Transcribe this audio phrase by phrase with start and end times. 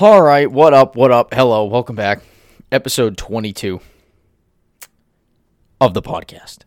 [0.00, 0.96] All right, what up?
[0.96, 1.34] What up?
[1.34, 2.22] Hello, welcome back.
[2.72, 3.82] Episode 22
[5.78, 6.60] of the podcast.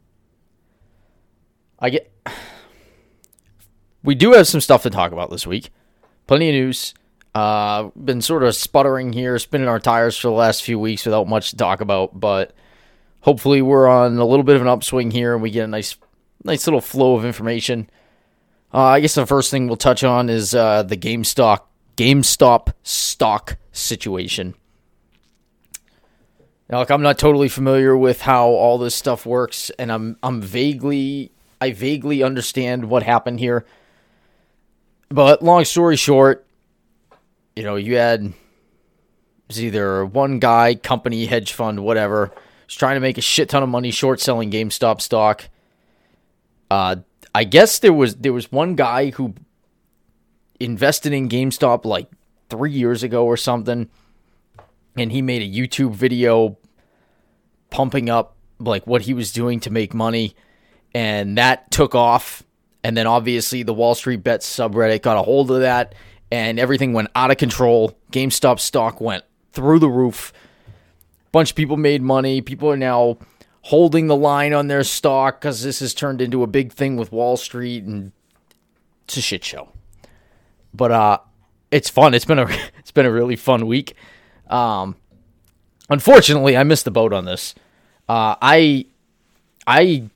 [1.80, 2.14] I get
[4.04, 5.72] We do have some stuff to talk about this week.
[6.28, 6.94] Plenty of news.
[7.34, 11.28] Uh been sort of sputtering here, spinning our tires for the last few weeks without
[11.28, 12.54] much to talk about, but
[13.22, 15.98] hopefully we're on a little bit of an upswing here and we get a nice
[16.44, 17.90] nice little flow of information.
[18.72, 21.62] Uh, I guess the first thing we'll touch on is uh, the GameStop
[21.98, 24.56] GameStop stock situation.
[26.70, 30.42] Now, look, I'm not totally familiar with how all this stuff works, and I'm I'm
[30.42, 33.66] vaguely I vaguely understand what happened here.
[35.10, 36.48] But long story short,
[37.56, 38.34] you know, you had it
[39.48, 42.32] was either one guy, company, hedge fund, whatever,
[42.66, 45.48] was trying to make a shit ton of money short selling GameStop stock.
[46.72, 46.96] Uh,
[47.36, 49.36] I guess there was there was one guy who
[50.60, 52.08] invested in GameStop like
[52.50, 53.90] three years ago or something,
[54.96, 56.58] and he made a YouTube video
[57.70, 60.36] pumping up like what he was doing to make money,
[60.94, 62.44] and that took off.
[62.84, 65.96] And then obviously the Wall Street Bets subreddit got a hold of that,
[66.32, 67.98] and everything went out of control.
[68.12, 70.34] GameStop stock went through the roof.
[71.32, 72.42] Bunch of people made money.
[72.42, 73.18] People are now
[73.62, 77.12] holding the line on their stock because this has turned into a big thing with
[77.12, 78.12] Wall Street, and
[79.06, 79.73] it's a shit show
[80.74, 81.18] but uh,
[81.72, 82.14] it's fun.
[82.14, 82.48] It's been a
[82.80, 83.96] it's been a really fun week.
[84.48, 84.96] Um,
[85.90, 87.56] unfortunately, I missed the boat on this.
[88.08, 88.86] Uh, I
[89.66, 90.10] I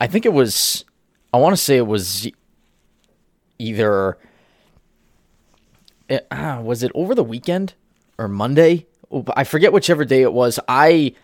[0.00, 0.84] I think it was
[1.32, 2.28] I want to say it was
[3.58, 4.18] either
[6.08, 7.74] it, uh, was it over the weekend
[8.18, 8.86] or Monday?
[9.36, 10.58] I forget whichever day it was.
[10.68, 11.14] I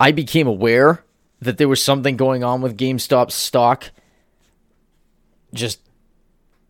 [0.00, 1.04] I became aware
[1.40, 3.90] that there was something going on with GameStop stock
[5.52, 5.80] just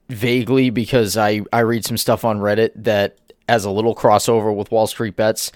[0.08, 4.70] vaguely because I, I read some stuff on Reddit that has a little crossover with
[4.70, 5.52] Wall Street bets.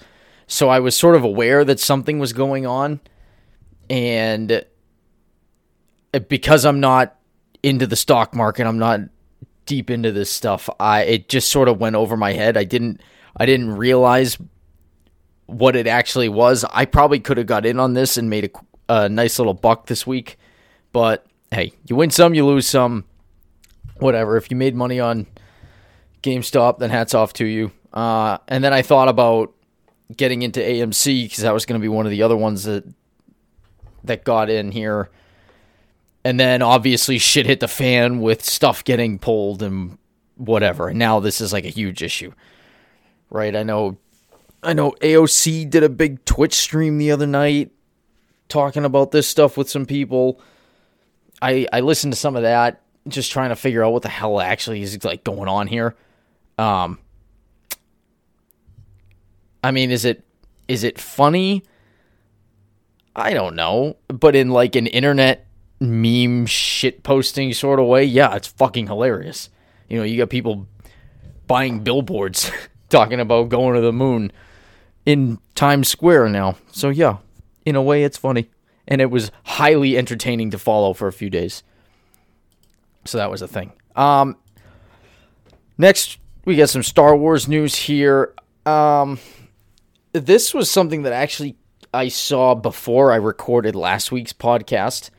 [0.47, 2.99] So I was sort of aware that something was going on.
[3.89, 4.63] And
[6.13, 7.15] uh, because I'm not
[7.63, 9.01] into the stock market, I'm not
[9.65, 10.69] deep into this stuff.
[10.79, 12.57] I it just sort of went over my head.
[12.57, 13.01] I didn't
[13.37, 14.37] I didn't realize
[15.45, 16.65] what it actually was.
[16.71, 18.51] I probably could have got in on this and made
[18.89, 20.37] a, a nice little buck this week.
[20.91, 23.05] But hey, you win some, you lose some
[23.99, 24.37] whatever.
[24.37, 25.27] If you made money on
[26.23, 27.71] GameStop, then hats off to you.
[27.93, 29.53] Uh, and then I thought about
[30.15, 32.83] getting into AMC because that was going to be one of the other ones that
[34.03, 35.09] that got in here.
[36.23, 39.97] And then obviously shit hit the fan with stuff getting pulled and
[40.35, 40.89] whatever.
[40.89, 42.33] And now this is like a huge issue.
[43.29, 43.55] Right?
[43.55, 43.97] I know
[44.61, 47.71] I know AOC did a big Twitch stream the other night
[48.47, 50.41] talking about this stuff with some people.
[51.41, 54.39] I I listened to some of that just trying to figure out what the hell
[54.39, 55.95] actually is like going on here.
[56.57, 56.99] Um,
[59.63, 60.23] I mean, is it
[60.67, 61.63] is it funny?
[63.15, 65.47] I don't know, but in like an internet
[65.79, 69.49] meme shit posting sort of way, yeah, it's fucking hilarious.
[69.89, 70.67] You know, you got people
[71.47, 72.51] buying billboards
[72.89, 74.31] talking about going to the moon
[75.05, 76.55] in Times Square now.
[76.71, 77.17] So yeah,
[77.65, 78.49] in a way, it's funny,
[78.87, 81.63] and it was highly entertaining to follow for a few days.
[83.05, 83.71] So that was a thing.
[83.95, 84.37] Um,
[85.77, 88.33] next, we got some Star Wars news here.
[88.65, 89.19] Um,
[90.13, 91.55] this was something that actually
[91.93, 95.09] I saw before I recorded last week's podcast,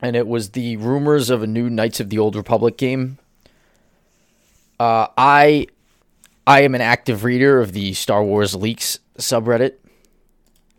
[0.00, 3.18] and it was the rumors of a new Knights of the Old Republic game.
[4.78, 5.66] Uh, I
[6.46, 9.74] I am an active reader of the Star Wars leaks subreddit.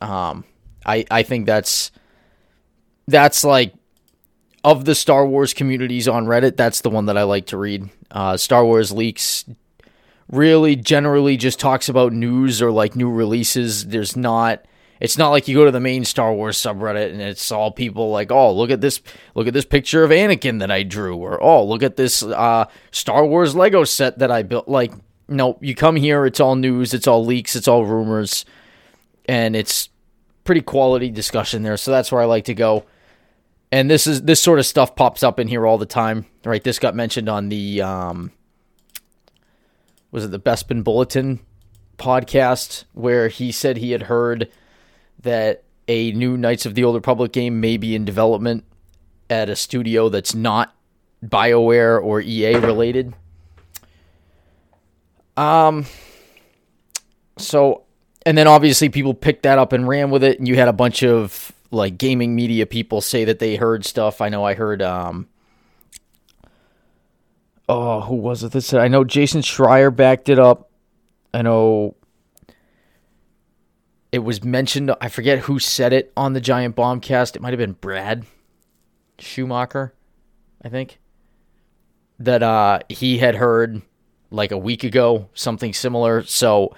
[0.01, 0.43] Um,
[0.85, 1.91] I I think that's
[3.07, 3.73] that's like
[4.63, 7.89] of the Star Wars communities on Reddit, that's the one that I like to read.
[8.09, 9.45] Uh, Star Wars leaks
[10.29, 13.87] really generally just talks about news or like new releases.
[13.87, 14.65] There's not
[15.01, 18.11] it's not like you go to the main Star Wars subreddit and it's all people
[18.11, 19.01] like, "Oh, look at this
[19.33, 22.65] look at this picture of Anakin that I drew," or "Oh, look at this uh,
[22.91, 24.93] Star Wars Lego set that I built." Like,
[25.27, 28.45] no, you come here, it's all news, it's all leaks, it's all rumors,
[29.25, 29.89] and it's
[30.43, 31.77] pretty quality discussion there.
[31.77, 32.85] So that's where I like to go
[33.71, 36.63] and this is this sort of stuff pops up in here all the time, right?
[36.63, 38.31] This got mentioned on the um,
[40.11, 41.39] was it the Bespin Bulletin
[41.97, 44.49] podcast where he said he had heard
[45.21, 48.65] that a new Knights of the Old Republic game may be in development
[49.29, 50.75] at a studio that's not
[51.23, 53.13] BioWare or EA related.
[55.37, 55.85] Um
[57.37, 57.83] so
[58.25, 60.73] and then obviously people picked that up and ran with it and you had a
[60.73, 64.21] bunch of like gaming media people say that they heard stuff.
[64.21, 65.27] I know I heard um
[67.69, 70.71] Oh, who was it that said I know Jason Schreier backed it up
[71.33, 71.95] I know
[74.11, 77.35] it was mentioned, I forget who said it on the Giant Bombcast.
[77.35, 78.25] It might have been Brad
[79.19, 79.93] Shoemaker,
[80.61, 80.99] I think.
[82.19, 83.81] That uh, he had heard
[84.29, 86.23] like a week ago, something similar.
[86.23, 86.75] So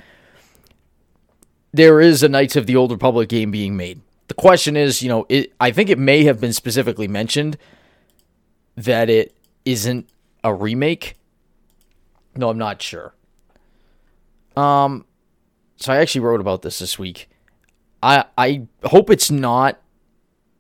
[1.74, 4.02] there is a Knights of the Old Republic game being made.
[4.28, 7.58] The question is, you know, it, I think it may have been specifically mentioned
[8.76, 9.36] that it
[9.66, 10.10] isn't
[10.44, 11.16] a remake.
[12.36, 13.14] No, I'm not sure.
[14.56, 15.06] Um,
[15.78, 17.30] so I actually wrote about this this week.
[18.02, 19.82] I I hope it's not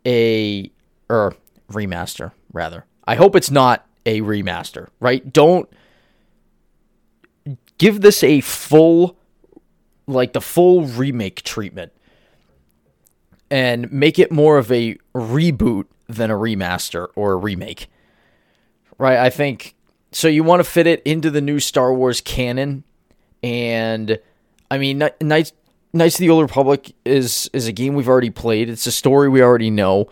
[0.05, 0.71] a
[1.09, 1.35] or
[1.71, 2.85] remaster rather.
[3.05, 5.31] I hope it's not a remaster, right?
[5.31, 5.69] Don't
[7.77, 9.17] give this a full
[10.07, 11.91] like the full remake treatment
[13.53, 17.85] and make it more of a reboot than a remaster or a remake.
[18.97, 19.19] Right?
[19.19, 19.75] I think
[20.11, 22.83] so you want to fit it into the new Star Wars canon
[23.43, 24.19] and
[24.71, 25.53] I mean Knights
[25.93, 28.69] Knights of the Old Republic is is a game we've already played.
[28.69, 30.09] It's a story we already know.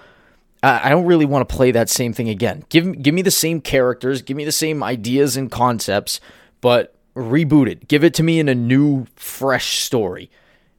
[0.61, 2.63] I, I don't really want to play that same thing again.
[2.69, 6.21] Give give me the same characters, give me the same ideas and concepts,
[6.61, 7.87] but reboot it.
[7.87, 10.29] Give it to me in a new, fresh story,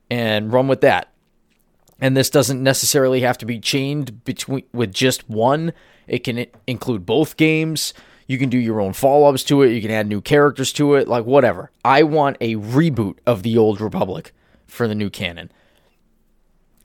[0.09, 1.12] and run with that.
[2.03, 5.73] And this doesn't necessarily have to be chained between with just one.
[6.09, 7.95] It can include both games.
[8.27, 9.71] You can do your own follow ups to it.
[9.71, 11.71] You can add new characters to it, like whatever.
[11.85, 14.35] I want a reboot of the Old Republic
[14.67, 15.53] for the new canon.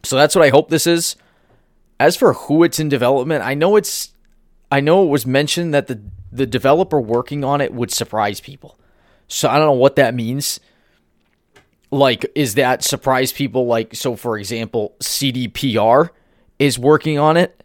[0.03, 1.15] So that's what I hope this is.
[1.99, 4.13] As for who it's in development, I know it's
[4.71, 5.99] I know it was mentioned that the
[6.31, 8.77] the developer working on it would surprise people.
[9.27, 10.59] So I don't know what that means.
[11.89, 16.09] Like is that surprise people like so for example, CDPR
[16.59, 17.63] is working on it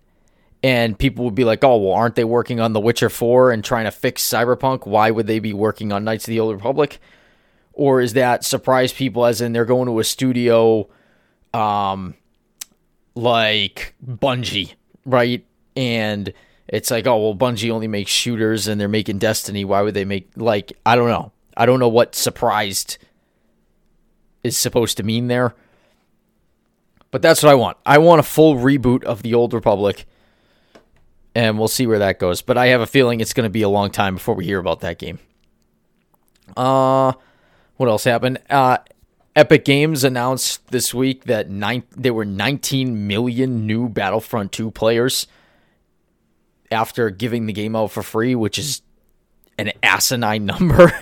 [0.63, 3.65] and people would be like, "Oh, well, aren't they working on The Witcher 4 and
[3.65, 4.87] trying to fix Cyberpunk?
[4.87, 7.01] Why would they be working on Knights of the Old Republic?"
[7.73, 10.89] Or is that surprise people as in they're going to a studio
[11.53, 12.15] um
[13.15, 15.45] like Bungie, right?
[15.77, 16.33] And
[16.69, 19.65] it's like, "Oh, well, Bungie only makes shooters and they're making Destiny.
[19.65, 21.33] Why would they make like I don't know.
[21.57, 22.99] I don't know what surprised
[24.43, 25.55] is supposed to mean there."
[27.11, 27.77] But that's what I want.
[27.85, 30.07] I want a full reboot of the Old Republic
[31.35, 32.43] and we'll see where that goes.
[32.43, 34.59] But I have a feeling it's going to be a long time before we hear
[34.59, 35.19] about that game.
[36.57, 37.13] Uh,
[37.77, 38.39] what else happened?
[38.51, 38.79] Uh,
[39.35, 45.27] Epic Games announced this week that nine, there were 19 million new Battlefront 2 players
[46.71, 48.83] after giving the game out for free, which is
[49.59, 50.93] an asinine number.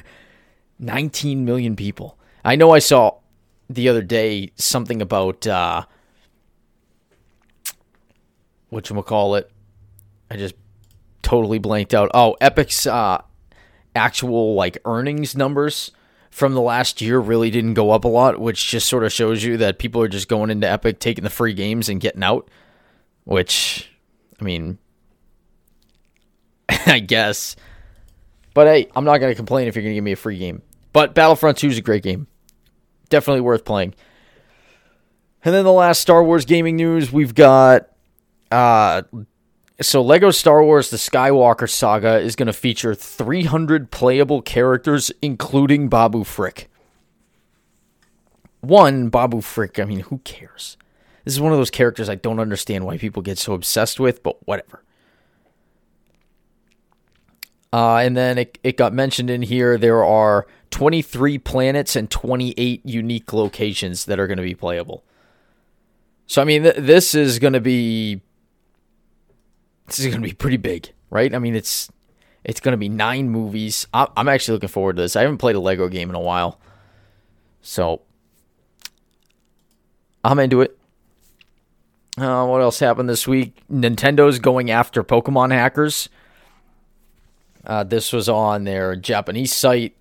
[0.78, 2.18] 19 million people.
[2.44, 3.18] I know I saw
[3.72, 5.84] the other day something about uh,
[8.68, 9.50] what you call it
[10.30, 10.54] I just
[11.22, 12.10] totally blanked out.
[12.14, 13.22] Oh, Epic's uh,
[13.96, 15.90] actual like earnings numbers
[16.30, 19.42] from the last year really didn't go up a lot, which just sort of shows
[19.42, 22.48] you that people are just going into Epic, taking the free games and getting out.
[23.24, 23.90] Which,
[24.40, 24.78] I mean,
[26.86, 27.56] I guess.
[28.54, 30.38] But hey, I'm not going to complain if you're going to give me a free
[30.38, 30.62] game.
[30.92, 32.26] But Battlefront 2 is a great game.
[33.10, 33.94] Definitely worth playing.
[35.44, 37.88] And then the last Star Wars gaming news, we've got
[38.50, 39.02] uh,
[39.82, 45.88] so, Lego Star Wars The Skywalker Saga is going to feature 300 playable characters, including
[45.88, 46.68] Babu Frick.
[48.60, 50.76] One, Babu Frick, I mean, who cares?
[51.24, 54.22] This is one of those characters I don't understand why people get so obsessed with,
[54.22, 54.82] but whatever.
[57.72, 62.84] Uh, and then it, it got mentioned in here there are 23 planets and 28
[62.84, 65.04] unique locations that are going to be playable.
[66.26, 68.20] So, I mean, th- this is going to be
[69.86, 71.34] this is going to be pretty big, right?
[71.34, 71.90] I mean, it's
[72.44, 73.86] it's going to be nine movies.
[73.92, 75.16] I'm actually looking forward to this.
[75.16, 76.60] I haven't played a Lego game in a while,
[77.60, 78.02] so
[80.24, 80.78] I'm into it.
[82.16, 83.62] Uh, what else happened this week?
[83.70, 86.08] Nintendo's going after Pokemon hackers.
[87.64, 89.96] Uh, this was on their Japanese site.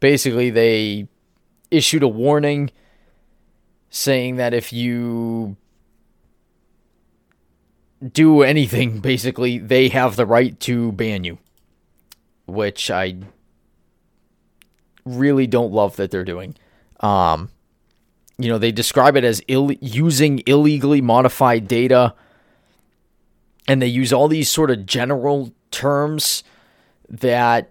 [0.00, 1.08] Basically, they
[1.70, 2.70] issued a warning
[3.90, 5.56] saying that if you
[8.12, 11.38] do anything, basically, they have the right to ban you.
[12.46, 13.16] Which I
[15.04, 16.54] really don't love that they're doing.
[17.00, 17.50] Um,
[18.38, 22.14] you know, they describe it as Ill- using illegally modified data,
[23.68, 26.42] and they use all these sort of general terms
[27.12, 27.70] that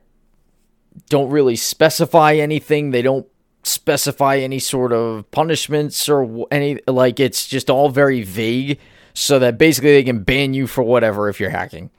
[1.09, 2.91] don't really specify anything.
[2.91, 3.27] They don't
[3.63, 8.79] specify any sort of punishments or any, like, it's just all very vague
[9.13, 11.89] so that basically they can ban you for whatever if you're hacking.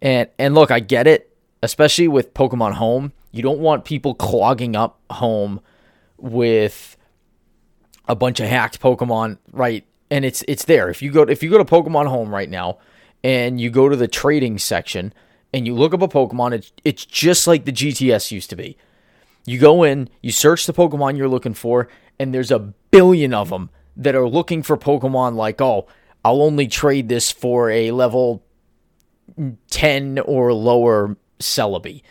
[0.00, 3.12] And and look, I get it, especially with Pokemon Home.
[3.32, 5.60] You don't want people clogging up Home
[6.18, 6.96] with
[8.06, 9.84] a bunch of hacked Pokemon, right?
[10.10, 10.90] And it's it's there.
[10.90, 12.78] If you go if you go to Pokemon Home right now
[13.22, 15.12] and you go to the trading section
[15.54, 18.76] and you look up a Pokemon, it's it's just like the GTS used to be.
[19.46, 23.50] You go in, you search the Pokemon you're looking for, and there's a billion of
[23.50, 25.86] them that are looking for Pokemon like, oh,
[26.24, 28.42] I'll only trade this for a level
[29.70, 32.02] 10 or lower Celebi.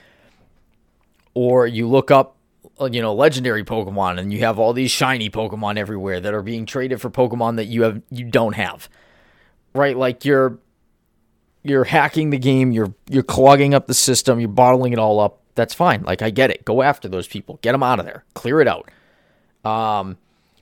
[1.33, 2.37] Or you look up,
[2.79, 6.65] you know, legendary Pokemon and you have all these shiny Pokemon everywhere that are being
[6.65, 8.87] traded for Pokemon that you have you don't have.
[9.73, 9.97] Right?
[9.97, 10.59] Like you're
[11.63, 15.41] you're hacking the game, you're you're clogging up the system, you're bottling it all up.
[15.55, 16.03] That's fine.
[16.03, 16.65] Like I get it.
[16.65, 17.59] Go after those people.
[17.61, 18.23] Get them out of there.
[18.33, 18.89] Clear it out.
[19.69, 20.17] Um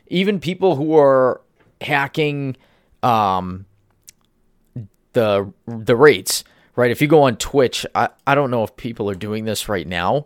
[0.08, 1.42] even people who are
[1.82, 2.56] hacking
[3.02, 3.66] um
[5.14, 6.44] the the rates,
[6.76, 6.92] right?
[6.92, 9.88] If you go on Twitch, I, I don't know if people are doing this right
[9.88, 10.26] now.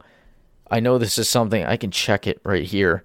[0.69, 3.03] I know this is something I can check it right here.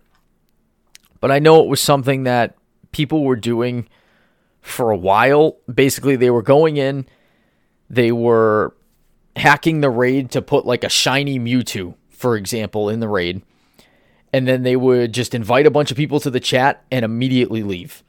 [1.21, 2.57] But I know it was something that
[2.93, 3.89] people were doing
[4.63, 5.59] for a while.
[5.73, 7.07] Basically, they were going in,
[7.91, 8.75] they were
[9.37, 13.43] hacking the raid to put like a shiny Mewtwo, for example, in the raid.
[14.33, 17.63] And then they would just invite a bunch of people to the chat and immediately
[17.63, 18.03] leave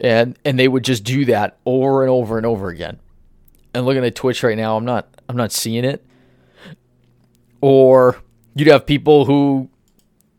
[0.00, 2.98] and and they would just do that over and over and over again.
[3.74, 6.04] And looking at Twitch right now, I'm not I'm not seeing it.
[7.60, 8.16] Or
[8.54, 9.68] you'd have people who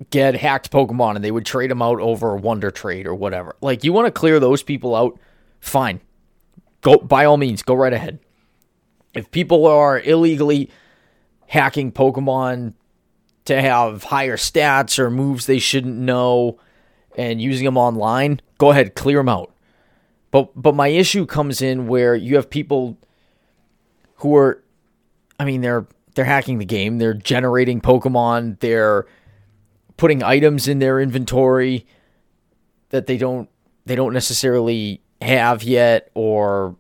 [0.09, 3.55] get hacked Pokemon and they would trade them out over a Wonder Trade or whatever.
[3.61, 5.19] Like you want to clear those people out,
[5.59, 5.99] fine.
[6.81, 8.19] Go by all means, go right ahead.
[9.13, 10.69] If people are illegally
[11.47, 12.73] hacking Pokemon
[13.45, 16.59] to have higher stats or moves they shouldn't know
[17.17, 19.53] and using them online, go ahead, clear them out.
[20.31, 22.97] But but my issue comes in where you have people
[24.15, 24.63] who are
[25.39, 29.07] I mean they're they're hacking the game, they're generating Pokemon, they're
[29.97, 31.85] putting items in their inventory
[32.89, 33.49] that they don't
[33.85, 36.75] they don't necessarily have yet or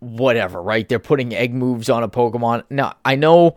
[0.00, 0.88] whatever, right?
[0.88, 2.64] They're putting egg moves on a Pokemon.
[2.70, 3.56] Now, I know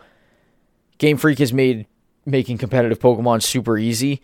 [0.97, 1.85] Game Freak has made
[2.25, 4.21] making competitive Pokemon super easy,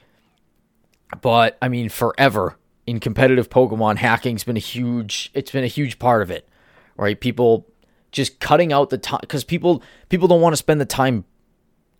[1.21, 5.99] but I mean forever in competitive Pokemon, hacking's been a huge it's been a huge
[5.99, 6.47] part of it.
[6.97, 7.19] Right?
[7.19, 7.67] People
[8.11, 11.25] just cutting out the time cuz people people don't want to spend the time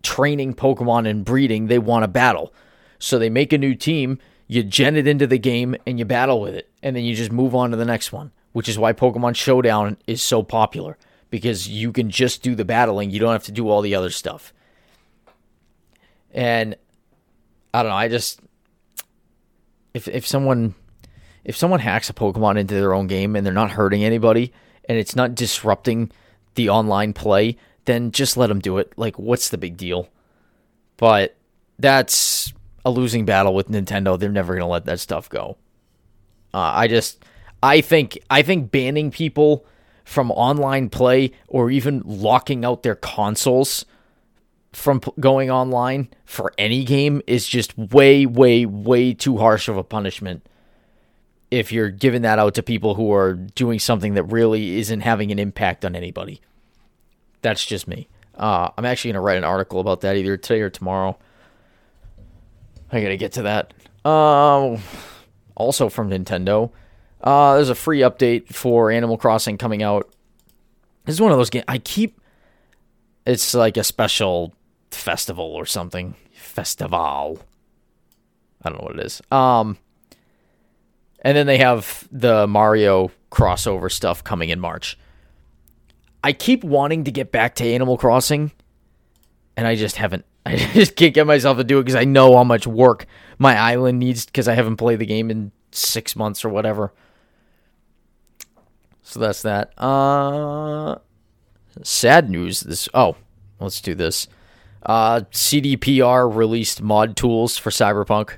[0.02, 2.52] training Pokemon and breeding, they want to battle.
[2.98, 4.18] So they make a new team,
[4.54, 7.32] you gen it into the game and you battle with it and then you just
[7.32, 10.96] move on to the next one, which is why Pokemon Showdown is so popular
[11.28, 14.10] because you can just do the battling, you don't have to do all the other
[14.10, 14.52] stuff.
[16.30, 16.76] And
[17.72, 18.40] I don't know, I just
[19.92, 20.76] if if someone
[21.44, 24.52] if someone hacks a Pokemon into their own game and they're not hurting anybody
[24.88, 26.12] and it's not disrupting
[26.54, 27.56] the online play,
[27.86, 28.92] then just let them do it.
[28.96, 30.08] Like, what's the big deal?
[30.96, 31.36] But
[31.78, 32.53] that's
[32.84, 34.18] a losing battle with Nintendo.
[34.18, 35.56] They're never gonna let that stuff go.
[36.52, 37.24] Uh, I just,
[37.62, 39.66] I think, I think banning people
[40.04, 43.84] from online play or even locking out their consoles
[44.72, 49.76] from p- going online for any game is just way, way, way too harsh of
[49.76, 50.46] a punishment.
[51.50, 55.32] If you're giving that out to people who are doing something that really isn't having
[55.32, 56.40] an impact on anybody,
[57.42, 58.08] that's just me.
[58.34, 61.16] Uh, I'm actually going to write an article about that either today or tomorrow.
[62.94, 63.74] I got to get to that.
[64.04, 64.78] Uh,
[65.54, 66.70] also from Nintendo,
[67.22, 70.12] uh, there's a free update for Animal Crossing coming out.
[71.04, 72.20] This is one of those games I keep.
[73.26, 74.54] It's like a special
[74.90, 76.14] festival or something.
[76.34, 77.40] Festival.
[78.62, 79.22] I don't know what it is.
[79.30, 79.78] Um,
[81.20, 84.98] and then they have the Mario crossover stuff coming in March.
[86.22, 88.52] I keep wanting to get back to Animal Crossing,
[89.56, 90.24] and I just haven't.
[90.46, 93.06] I just can't get myself to do it because I know how much work
[93.38, 96.92] my island needs because I haven't played the game in six months or whatever.
[99.02, 99.72] So that's that.
[99.78, 100.96] Uh,
[101.82, 102.60] sad news.
[102.60, 102.88] This.
[102.92, 103.16] Oh,
[103.58, 104.28] let's do this.
[104.82, 108.36] Uh, CDPR released mod tools for Cyberpunk.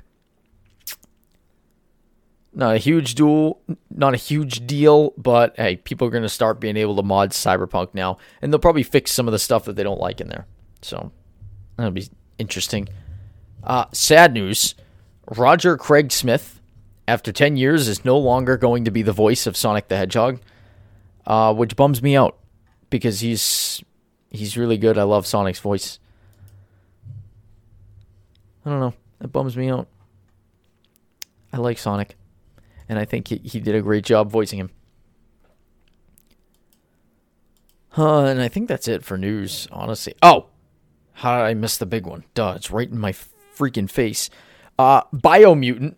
[2.53, 3.61] Not a huge duel,
[3.91, 7.31] not a huge deal, but hey, people are going to start being able to mod
[7.31, 10.29] Cyberpunk now, and they'll probably fix some of the stuff that they don't like in
[10.29, 10.47] there.
[10.81, 11.11] So
[11.77, 12.89] that'll be interesting.
[13.63, 14.75] Uh, sad news:
[15.35, 16.61] Roger Craig Smith,
[17.07, 20.39] after ten years, is no longer going to be the voice of Sonic the Hedgehog,
[21.25, 22.37] uh, which bums me out
[22.89, 23.83] because he's
[24.29, 24.97] he's really good.
[24.97, 25.99] I love Sonic's voice.
[28.65, 28.93] I don't know.
[29.21, 29.87] It bums me out.
[31.53, 32.15] I like Sonic,
[32.89, 34.69] and I think he, he did a great job voicing him.
[37.97, 40.13] Uh, and I think that's it for news, honestly.
[40.21, 40.47] Oh,
[41.17, 42.25] how did I miss the big one?
[42.35, 44.29] Duh, it's right in my freaking face.
[44.77, 45.95] Uh, Biomutant,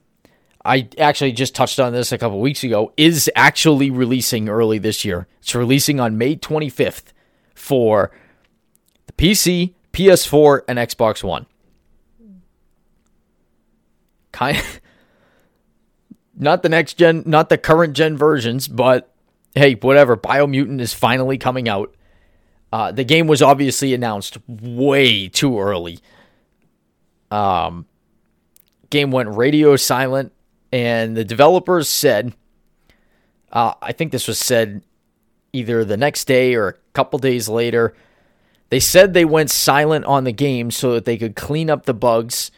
[0.64, 5.04] I actually just touched on this a couple weeks ago, is actually releasing early this
[5.04, 5.28] year.
[5.42, 7.12] It's releasing on May 25th
[7.54, 8.12] for
[9.08, 11.48] the PC, PS4, and Xbox One.
[14.32, 14.80] Kind of,
[16.38, 19.14] not the next gen, not the current gen versions, but
[19.54, 20.16] hey, whatever.
[20.16, 21.94] Biomutant is finally coming out.
[22.72, 26.00] Uh, the game was obviously announced way too early.
[27.32, 27.86] Um,
[28.90, 30.32] game went radio silent,
[30.72, 32.34] and the developers said,
[33.52, 34.84] uh, I think this was said
[35.52, 37.96] either the next day or a couple days later.
[38.70, 41.94] They said they went silent on the game so that they could clean up the
[41.94, 42.52] bugs,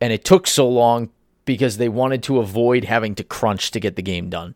[0.00, 1.10] and it took so long
[1.46, 4.54] because they wanted to avoid having to crunch to get the game done.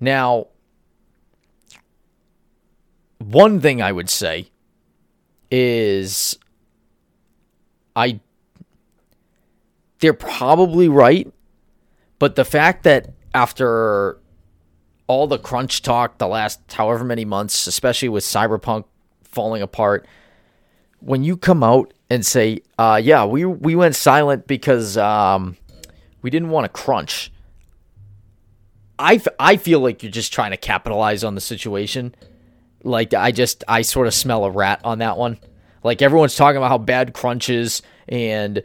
[0.00, 0.48] Now,
[3.20, 4.50] one thing I would say
[5.50, 6.38] is
[7.94, 8.20] I
[10.00, 11.30] they're probably right,
[12.18, 14.18] but the fact that after
[15.06, 18.84] all the crunch talk the last however many months, especially with Cyberpunk
[19.22, 20.06] falling apart,
[21.00, 25.56] when you come out and say, uh, "Yeah, we we went silent because um,
[26.22, 27.30] we didn't want to crunch,"
[28.98, 32.14] I, f- I feel like you're just trying to capitalize on the situation.
[32.82, 35.38] Like I just I sort of smell a rat on that one.
[35.82, 38.62] Like everyone's talking about how bad crunch is and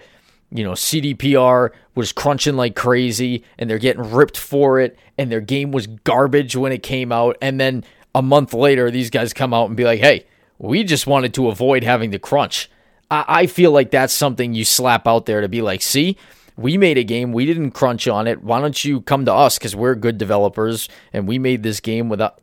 [0.51, 5.41] you know CDPR was crunching like crazy and they're getting ripped for it and their
[5.41, 9.53] game was garbage when it came out and then a month later these guys come
[9.53, 10.25] out and be like, "Hey,
[10.57, 12.69] we just wanted to avoid having the crunch."
[13.12, 16.17] I, I feel like that's something you slap out there to be like, "See,
[16.57, 17.34] we made a game.
[17.34, 18.41] We didn't crunch on it.
[18.43, 19.57] Why don't you come to us?
[19.57, 22.39] Because we're good developers and we made this game without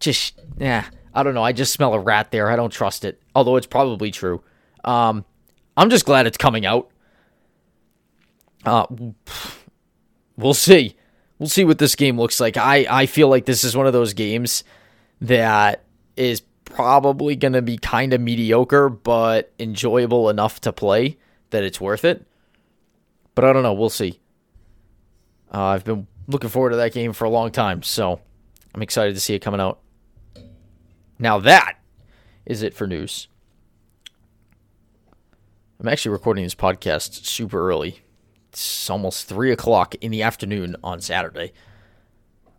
[0.00, 0.86] just yeah.
[1.14, 1.44] I don't know.
[1.44, 2.50] I just smell a rat there.
[2.50, 3.22] I don't trust it.
[3.34, 4.42] Although it's probably true.
[4.82, 5.24] Um,
[5.76, 6.90] I'm just glad it's coming out.
[8.64, 8.86] Uh,
[10.36, 10.96] we'll see.
[11.38, 12.56] We'll see what this game looks like.
[12.56, 14.64] I, I feel like this is one of those games
[15.20, 15.84] that
[16.16, 21.18] is probably going to be kind of mediocre, but enjoyable enough to play
[21.50, 22.26] that it's worth it.
[23.34, 23.74] But I don't know.
[23.74, 24.20] We'll see.
[25.52, 28.20] Uh, I've been looking forward to that game for a long time, so
[28.74, 29.80] I'm excited to see it coming out.
[31.18, 31.78] Now that
[32.46, 33.28] is it for news.
[35.80, 38.00] I'm actually recording this podcast super early.
[38.50, 41.52] It's almost three o'clock in the afternoon on Saturday.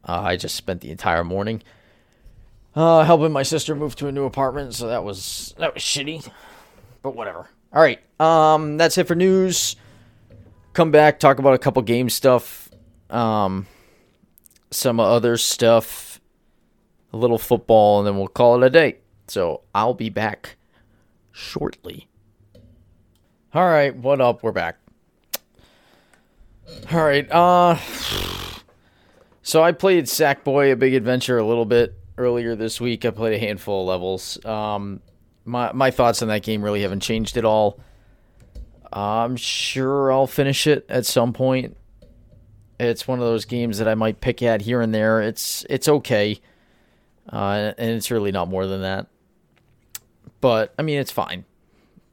[0.08, 1.64] Uh, I just spent the entire morning
[2.76, 6.30] uh, helping my sister move to a new apartment, so that was that was shitty.
[7.02, 7.50] But whatever.
[7.74, 9.76] All right, um, that's it for news.
[10.74, 12.70] Come back, talk about a couple game stuff,
[13.10, 13.66] um,
[14.72, 16.15] some other stuff,
[17.16, 18.98] a little football, and then we'll call it a day.
[19.28, 20.58] So I'll be back
[21.32, 22.10] shortly.
[23.54, 24.44] All right, what up?
[24.44, 24.78] We're back.
[26.92, 27.30] All right.
[27.32, 27.78] Uh
[29.42, 33.06] So I played Sackboy a big adventure a little bit earlier this week.
[33.06, 34.44] I played a handful of levels.
[34.46, 35.00] Um
[35.46, 37.80] my my thoughts on that game really haven't changed at all.
[38.92, 41.78] I'm sure I'll finish it at some point.
[42.78, 45.22] It's one of those games that I might pick at here and there.
[45.22, 46.40] It's it's okay.
[47.32, 49.08] Uh, and it's really not more than that.
[50.42, 51.46] But I mean, it's fine.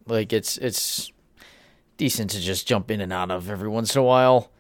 [0.07, 1.13] Like it's it's
[1.97, 4.51] decent to just jump in and out of every once in a while.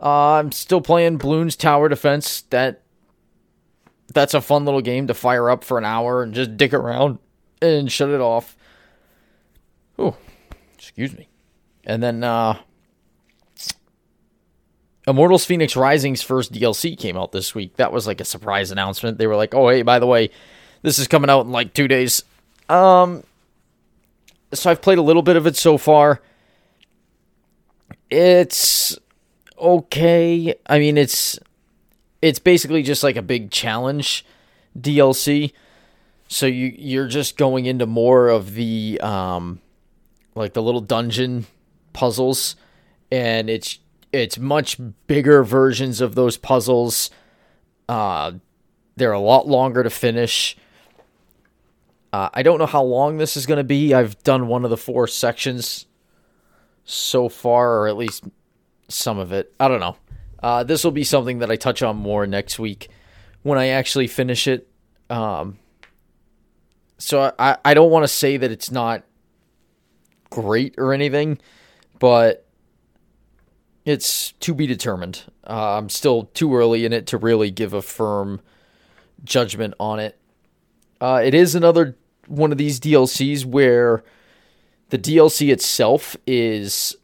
[0.00, 2.42] Uh, I'm still playing Bloons Tower Defense.
[2.50, 2.82] That
[4.14, 7.18] that's a fun little game to fire up for an hour and just dick around
[7.60, 8.56] and shut it off.
[9.98, 10.16] Oh,
[10.74, 11.28] excuse me.
[11.84, 12.58] And then uh
[15.08, 17.76] Immortals Fenyx Rising's first DLC came out this week.
[17.76, 19.16] That was like a surprise announcement.
[19.16, 20.28] They were like, "Oh, hey, by the way,
[20.82, 22.22] this is coming out in like 2 days."
[22.68, 23.24] Um
[24.52, 26.20] so I've played a little bit of it so far.
[28.10, 28.98] It's
[29.58, 30.54] okay.
[30.66, 31.38] I mean, it's
[32.20, 34.26] it's basically just like a big challenge
[34.78, 35.52] DLC.
[36.28, 39.60] So you you're just going into more of the um
[40.34, 41.46] like the little dungeon
[41.94, 42.56] puzzles
[43.10, 43.78] and it's
[44.12, 47.10] it's much bigger versions of those puzzles.
[47.88, 48.32] Uh
[48.98, 50.56] they're a lot longer to finish.
[52.12, 53.94] Uh, I don't know how long this is going to be.
[53.94, 55.86] I've done one of the four sections
[56.84, 58.24] so far, or at least
[58.88, 59.54] some of it.
[59.60, 59.96] I don't know.
[60.42, 62.88] Uh, this will be something that I touch on more next week
[63.42, 64.68] when I actually finish it.
[65.10, 65.58] Um,
[66.98, 69.04] so I, I don't want to say that it's not
[70.30, 71.38] great or anything,
[71.98, 72.47] but
[73.88, 75.24] it's to be determined.
[75.48, 78.42] Uh, I'm still too early in it to really give a firm
[79.24, 80.18] judgment on it.
[81.00, 81.96] Uh, it is another
[82.26, 84.04] one of these DLCs where
[84.90, 86.96] the DLC itself is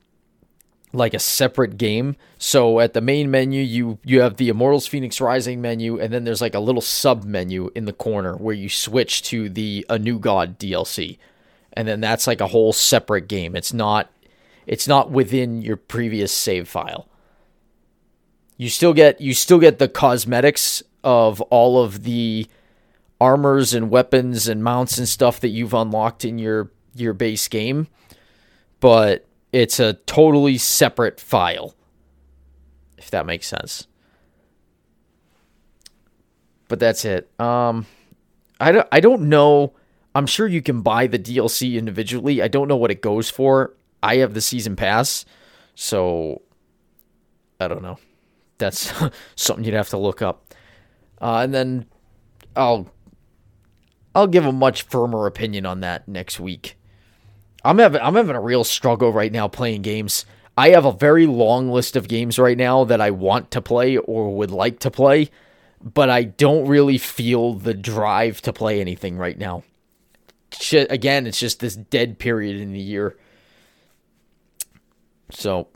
[0.93, 2.17] like a separate game.
[2.39, 6.25] So at the main menu, you you have the Immortals Fenyx Rising menu, and then
[6.25, 9.99] there's like a little sub menu in the corner where you switch to the A
[9.99, 11.17] New God DLC,
[11.73, 13.57] and then that's like a whole separate game.
[13.57, 14.11] It's not
[14.67, 17.09] it's not within your previous save file.
[18.57, 22.47] You still get you still get the cosmetics of all of the
[23.21, 27.89] armors and weapons and mounts and stuff that you've unlocked in your your base game,
[28.81, 31.75] but it's a totally separate file.
[32.97, 33.87] If that makes sense.
[36.69, 37.29] But that's it.
[37.41, 37.87] Um
[38.61, 39.75] I don't I don't know.
[40.15, 42.41] I'm sure you can buy the DLC individually.
[42.41, 43.75] I don't know what it goes for.
[44.05, 45.25] I have the season pass,
[45.75, 46.43] so
[47.59, 47.99] I don't know.
[48.59, 48.93] That's
[49.37, 50.55] something you'd have to look up.
[51.21, 51.87] Uh, and then
[52.55, 52.91] I'll
[54.15, 56.77] I'll give a much firmer opinion on that next week.
[57.65, 60.27] I'm having I'm having a real struggle right now playing games.
[60.57, 63.97] I have a very long list of games right now that I want to play
[63.97, 65.31] or would like to play,
[65.81, 69.65] but I don't really feel the drive to play anything right now.
[70.73, 73.17] Again, it's just this dead period in the year.
[75.35, 75.69] So,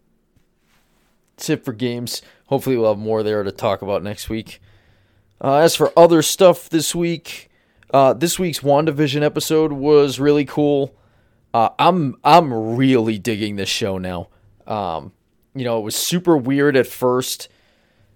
[1.37, 2.23] that's it for games.
[2.47, 4.61] Hopefully, we'll have more there to talk about next week.
[5.41, 7.49] Uh, as for other stuff this week,
[7.93, 10.95] uh, this week's WandaVision episode was really cool.
[11.55, 14.29] Uh, I'm I'm really digging this show now.
[14.67, 15.13] Um,
[15.55, 17.49] you know, it was super weird at first.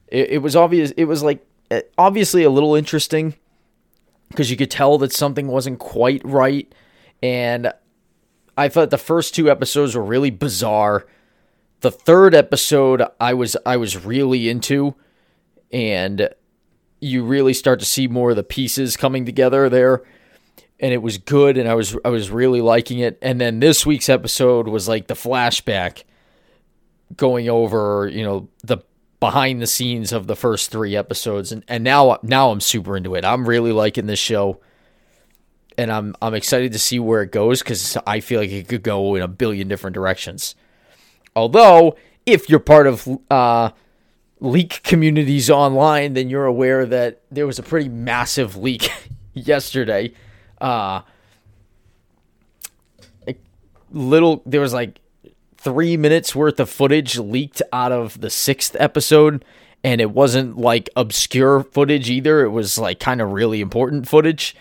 [0.08, 0.90] It, it was obvious.
[0.92, 3.34] It was like eh, obviously a little interesting
[4.28, 6.72] because you could tell that something wasn't quite right,
[7.22, 7.72] and
[8.56, 11.06] I thought the first two episodes were really bizarre.
[11.82, 14.94] The third episode, I was I was really into,
[15.72, 16.30] and
[17.00, 20.02] you really start to see more of the pieces coming together there
[20.82, 23.16] and it was good and I was I was really liking it.
[23.22, 26.02] And then this week's episode was like the flashback
[27.16, 28.78] going over, you know, the
[29.20, 33.14] behind the scenes of the first 3 episodes and and now now I'm super into
[33.14, 33.24] it.
[33.24, 34.60] I'm really liking this show.
[35.78, 38.82] And I'm I'm excited to see where it goes cuz I feel like it could
[38.82, 40.56] go in a billion different directions.
[41.34, 43.70] Although if you're part of uh
[44.40, 48.90] leak communities online, then you're aware that there was a pretty massive leak
[49.34, 50.12] yesterday.
[50.60, 51.02] Uh
[53.94, 55.00] little there was like
[55.58, 59.44] three minutes worth of footage leaked out of the sixth episode
[59.84, 62.44] and it wasn't like obscure footage either.
[62.44, 64.56] It was like kind of really important footage.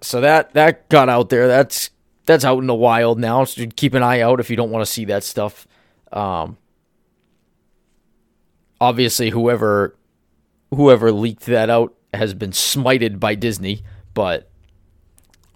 [0.00, 1.48] So that that got out there.
[1.48, 1.90] That's
[2.26, 4.84] that's out in the wild now so keep an eye out if you don't want
[4.84, 5.66] to see that stuff
[6.12, 6.56] um
[8.80, 9.96] obviously whoever
[10.74, 14.50] whoever leaked that out has been smited by disney but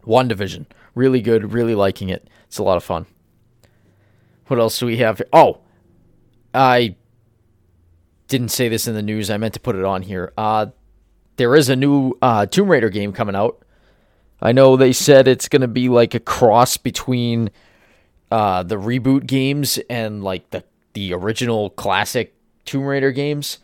[0.06, 2.28] WandaVision, really good, really liking it.
[2.46, 3.06] It's a lot of fun.
[4.46, 5.22] What else do we have?
[5.32, 5.60] Oh,
[6.52, 6.96] I
[8.28, 9.30] didn't say this in the news.
[9.30, 10.32] I meant to put it on here.
[10.36, 10.66] Uh,
[11.36, 13.64] there is a new uh, Tomb Raider game coming out.
[14.42, 17.50] I know they said it's going to be like a cross between
[18.30, 23.58] uh, the reboot games and like the the original classic Tomb Raider games.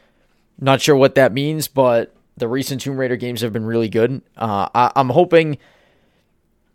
[0.59, 4.23] Not sure what that means, but the recent Tomb Raider games have been really good.
[4.37, 5.59] Uh, I, I'm hoping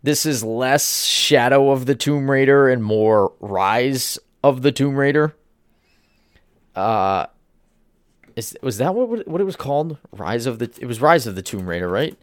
[0.02, 5.34] this is less Shadow of the Tomb Raider and more Rise of the Tomb Raider.
[6.74, 7.26] Uh,
[8.34, 9.98] is was that what what it was called?
[10.10, 12.16] Rise of the it was Rise of the Tomb Raider, right?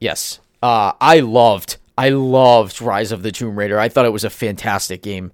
[0.00, 0.40] Yes.
[0.62, 3.78] Uh, I loved I loved Rise of the Tomb Raider.
[3.78, 5.32] I thought it was a fantastic game.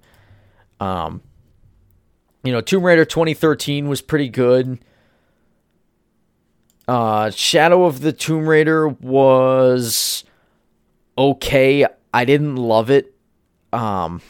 [0.79, 1.21] Um,
[2.43, 4.79] you know, Tomb Raider 2013 was pretty good.
[6.87, 10.23] Uh, Shadow of the Tomb Raider was
[11.15, 11.85] okay.
[12.11, 13.13] I didn't love it.
[13.71, 14.21] Um,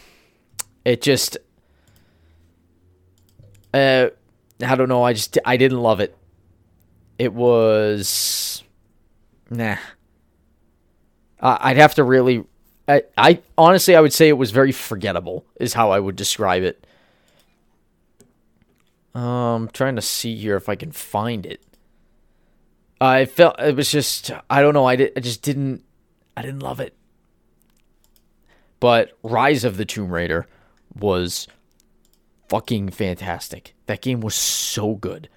[0.84, 1.38] it just,
[3.74, 4.08] uh,
[4.62, 5.04] I don't know.
[5.04, 6.17] I just I didn't love it.
[7.17, 8.62] It was,
[9.50, 9.78] nah.
[11.39, 12.43] Uh, I'd have to really.
[12.88, 15.45] I, I honestly I would say it was very forgettable.
[15.60, 16.86] Is how I would describe it.
[19.13, 21.63] Um, trying to see here if I can find it.
[23.00, 25.84] I felt it was just I don't know I, I just didn't
[26.38, 26.95] I didn't love it.
[28.80, 30.48] But Rise of the Tomb Raider
[30.93, 31.48] was
[32.50, 33.74] fucking fantastic.
[33.86, 35.30] That game was so good.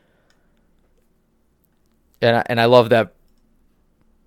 [2.21, 3.15] And I, and I love that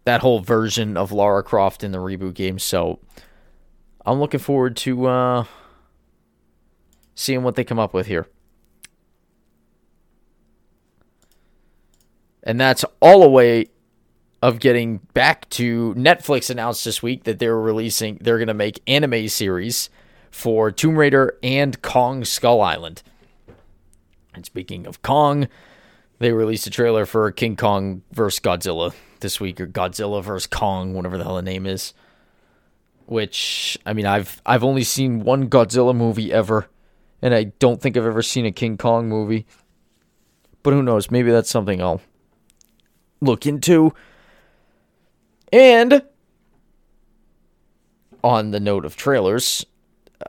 [0.04, 2.60] that whole version of Lara Croft in the reboot game.
[2.60, 3.00] So
[4.06, 5.46] I'm looking forward to uh,
[7.16, 8.28] seeing what they come up with here.
[12.44, 13.68] And that's all a way
[14.42, 18.82] of getting back to Netflix announced this week that they're releasing they're going to make
[18.88, 19.92] anime series
[20.32, 23.04] for Tomb Raider and Kong Skull Island.
[24.34, 25.48] And speaking of Kong,
[26.18, 30.94] they released a trailer for King Kong vs Godzilla this week or Godzilla vs Kong,
[30.94, 31.94] whatever the hell the name is.
[33.06, 36.68] Which I mean, I've I've only seen one Godzilla movie ever,
[37.22, 39.46] and I don't think I've ever seen a King Kong movie.
[40.64, 41.10] But who knows?
[41.10, 42.02] Maybe that's something I'll
[43.20, 43.94] look into.
[45.52, 46.04] And
[48.24, 49.66] on the note of trailers,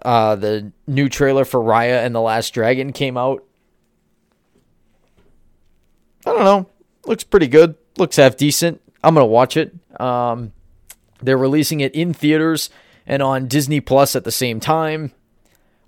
[0.02, 3.44] uh, the new trailer for Raya and the Last Dragon came out.
[6.24, 6.68] I don't know.
[7.06, 7.74] Looks pretty good.
[7.96, 8.80] Looks half decent.
[9.04, 9.74] I'm gonna watch it.
[10.00, 10.52] Um,
[11.20, 12.70] they're releasing it in theaters
[13.06, 15.12] and on Disney Plus at the same time.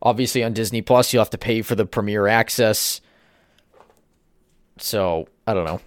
[0.03, 3.01] Obviously, on Disney Plus, you'll have to pay for the premiere access.
[4.79, 5.81] So I don't know.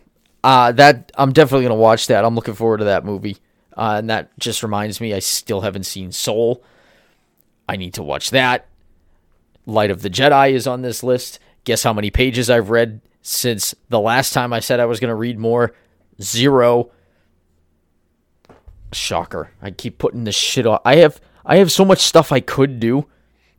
[0.44, 2.26] Uh, that I'm definitely gonna watch that.
[2.26, 3.38] I'm looking forward to that movie.
[3.76, 6.64] Uh, and that just reminds me, I still haven't seen Soul.
[7.70, 8.68] I need to watch that.
[9.68, 11.40] Light of the Jedi is on this list.
[11.64, 15.10] Guess how many pages I've read since the last time I said I was going
[15.10, 15.74] to read more?
[16.22, 16.92] Zero.
[18.94, 19.52] Shocker.
[19.62, 20.82] I keep putting this shit off.
[20.86, 23.08] I have I have so much stuff I could do,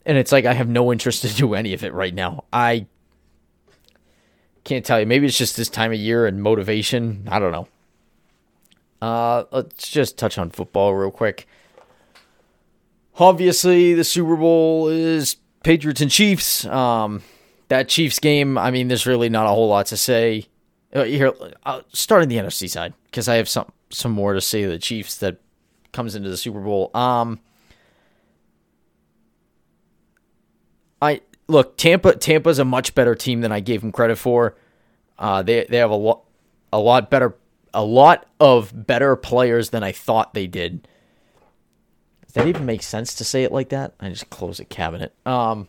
[0.05, 2.45] and it's like I have no interest to do any of it right now.
[2.53, 2.87] I
[4.65, 5.07] can't tell you.
[5.07, 7.27] Maybe it's just this time of year and motivation.
[7.31, 7.69] I don't know.
[9.01, 11.47] Uh, let's just touch on football real quick.
[13.19, 16.65] Obviously, the Super Bowl is Patriots and Chiefs.
[16.67, 17.23] Um,
[17.69, 20.47] that Chiefs game, I mean, there's really not a whole lot to say.
[20.95, 21.33] Uh, here,
[21.65, 24.69] I'll start on the NFC side because I have some some more to say to
[24.69, 25.39] the Chiefs that
[25.93, 26.91] comes into the Super Bowl.
[26.95, 27.41] Um,
[31.01, 32.17] I look Tampa.
[32.17, 34.57] Tampa's a much better team than I gave them credit for.
[35.19, 36.23] Uh, they they have a lot
[36.73, 37.37] a lot better
[37.75, 40.89] a lot of better players than I thought they did.
[42.25, 43.95] Does that even make sense to say it like that?
[44.01, 45.15] I just close a cabinet.
[45.27, 45.69] Um,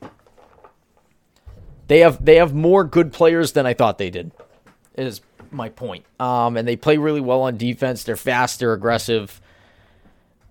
[1.88, 4.32] they have they have more good players than I thought they did.
[4.96, 5.22] Is
[5.52, 6.06] my point.
[6.20, 8.04] Um, and they play really well on defense.
[8.04, 8.60] They're fast.
[8.60, 9.42] They're aggressive.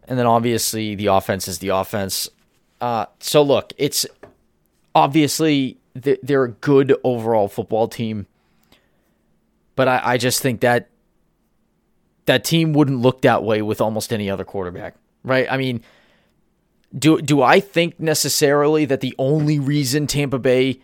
[0.06, 2.28] And then obviously the offense is the offense.
[2.80, 4.06] Uh, so look, it's
[4.94, 8.26] obviously they're a good overall football team,
[9.76, 10.88] but I, I just think that
[12.26, 15.46] that team wouldn't look that way with almost any other quarterback, right?
[15.50, 15.82] I mean,
[16.96, 20.80] do do I think necessarily that the only reason Tampa Bay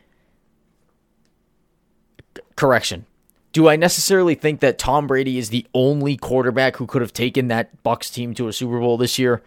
[2.57, 3.07] correction
[3.55, 7.49] do I necessarily think that Tom Brady is the only quarterback who could have taken
[7.49, 9.43] that Bucs team to a Super Bowl this year?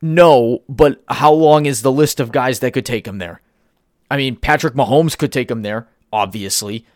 [0.00, 3.42] No, but how long is the list of guys that could take him there?
[4.10, 6.86] I mean, Patrick Mahomes could take him there, obviously.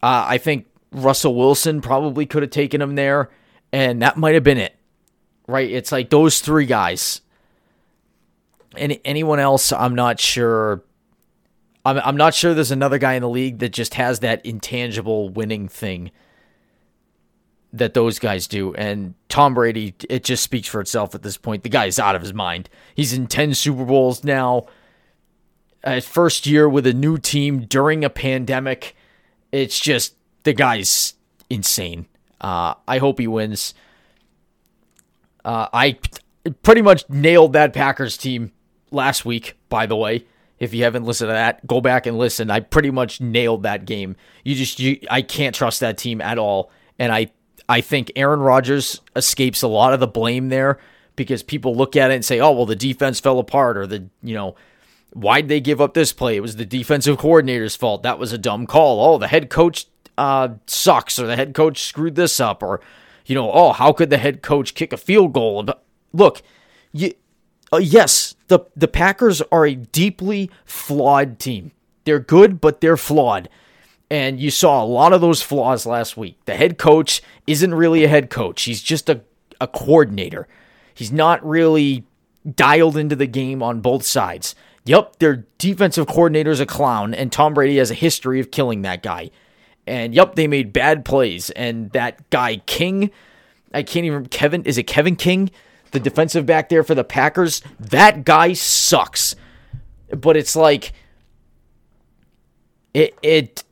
[0.00, 3.30] Uh, I think Russell Wilson probably could have taken him there,
[3.72, 4.76] and that might have been it.
[5.48, 5.68] Right?
[5.68, 7.20] It's like those three guys.
[8.76, 10.84] And anyone else, I'm not sure.
[11.84, 15.28] I'm, I'm not sure there's another guy in the league that just has that intangible
[15.28, 16.10] winning thing
[17.72, 18.74] that those guys do.
[18.74, 21.62] And Tom Brady, it just speaks for itself at this point.
[21.62, 22.68] The guy's out of his mind.
[22.94, 24.66] He's in 10 Super Bowls now.
[25.84, 28.96] His first year with a new team during a pandemic.
[29.52, 31.14] It's just the guy's
[31.48, 32.06] insane.
[32.40, 33.74] Uh, I hope he wins.
[35.44, 35.98] Uh, I
[36.62, 38.52] pretty much nailed that Packers team
[38.90, 40.24] last week, by the way.
[40.60, 42.50] If you haven't listened to that, go back and listen.
[42.50, 44.14] I pretty much nailed that game.
[44.44, 46.70] You just you I can't trust that team at all.
[46.98, 47.32] And I
[47.68, 50.78] I think Aaron Rodgers escapes a lot of the blame there
[51.16, 54.08] because people look at it and say, "Oh, well the defense fell apart or the,
[54.22, 54.54] you know,
[55.14, 56.36] why'd they give up this play?
[56.36, 58.02] It was the defensive coordinator's fault.
[58.02, 59.14] That was a dumb call.
[59.14, 59.86] Oh, the head coach
[60.18, 62.80] uh, sucks or the head coach screwed this up or
[63.26, 65.64] you know, oh, how could the head coach kick a field goal?
[66.12, 66.42] Look,
[66.92, 67.14] you,
[67.72, 71.70] uh, yes, the the Packers are a deeply flawed team.
[72.04, 73.48] They're good, but they're flawed.
[74.10, 76.36] And you saw a lot of those flaws last week.
[76.44, 78.62] The head coach isn't really a head coach.
[78.62, 79.20] He's just a,
[79.60, 80.48] a coordinator.
[80.92, 82.04] He's not really
[82.56, 84.56] dialed into the game on both sides.
[84.84, 88.82] Yep, their defensive coordinator is a clown, and Tom Brady has a history of killing
[88.82, 89.30] that guy.
[89.86, 91.50] And yep, they made bad plays.
[91.50, 93.12] And that guy King,
[93.72, 95.50] I can't even Kevin, is it Kevin King?
[95.92, 99.34] The defensive back there for the Packers, that guy sucks.
[100.10, 100.92] But it's like
[102.94, 103.64] it it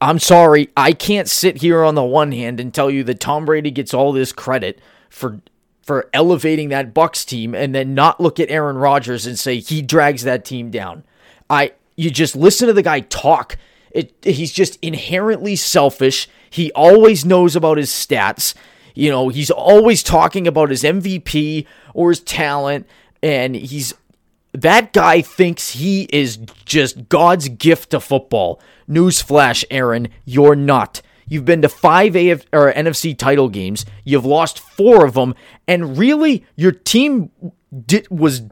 [0.00, 3.44] I'm sorry, I can't sit here on the one hand and tell you that Tom
[3.44, 5.40] Brady gets all this credit for
[5.82, 9.82] for elevating that Bucs team and then not look at Aaron Rodgers and say he
[9.82, 11.04] drags that team down.
[11.48, 13.56] I you just listen to the guy talk.
[13.90, 16.28] It, he's just inherently selfish.
[16.48, 18.54] He always knows about his stats
[18.94, 22.86] You know, he's always talking about his MVP or his talent,
[23.22, 23.94] and he's
[24.52, 28.60] that guy thinks he is just God's gift to football.
[28.88, 31.00] Newsflash, Aaron, you're not.
[31.26, 33.86] You've been to five AF or NFC title games.
[34.04, 35.34] You've lost four of them,
[35.66, 37.30] and really, your team
[37.86, 38.42] did, was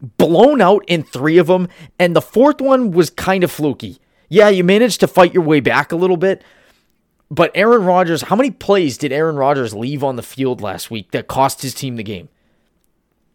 [0.00, 1.68] blown out in three of them,
[1.98, 3.98] and the fourth one was kind of fluky.
[4.28, 6.44] Yeah, you managed to fight your way back a little bit,
[7.32, 11.12] but Aaron Rodgers, how many plays did Aaron Rodgers leave on the field last week
[11.12, 12.28] that cost his team the game?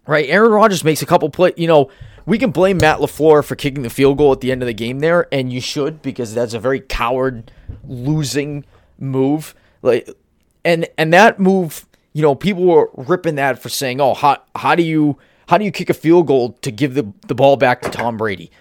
[0.05, 1.53] Right, Aaron Rodgers makes a couple play.
[1.57, 1.89] You know,
[2.27, 4.73] we can blame Matt LaFleur for kicking the field goal at the end of the
[4.73, 7.51] game there, and you should because that's a very coward
[7.87, 8.65] losing
[8.99, 9.55] move.
[9.81, 10.07] Like,
[10.63, 14.75] and and that move, you know, people were ripping that for saying, "Oh, how how
[14.75, 17.81] do you how do you kick a field goal to give the the ball back
[17.81, 18.51] to Tom Brady?"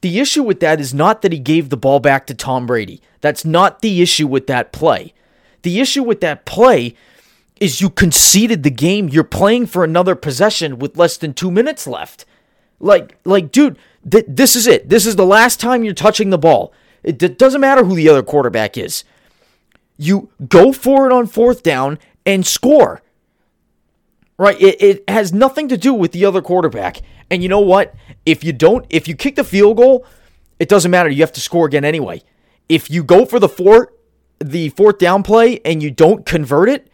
[0.00, 3.02] The issue with that is not that he gave the ball back to Tom Brady.
[3.20, 5.12] That's not the issue with that play.
[5.62, 6.94] The issue with that play
[7.60, 9.08] is you conceded the game.
[9.08, 12.24] You're playing for another possession with less than two minutes left.
[12.80, 13.76] Like, like, dude,
[14.10, 14.88] th- this is it.
[14.88, 16.72] This is the last time you're touching the ball.
[17.02, 19.04] It, it doesn't matter who the other quarterback is.
[19.98, 23.02] You go for it on fourth down and score.
[24.38, 24.58] Right?
[24.58, 27.02] It, it has nothing to do with the other quarterback.
[27.30, 27.94] And you know what?
[28.26, 30.06] If you don't, if you kick the field goal,
[30.58, 31.08] it doesn't matter.
[31.08, 32.22] You have to score again anyway.
[32.68, 33.88] If you go for the fourth,
[34.38, 36.90] the fourth down play and you don't convert it,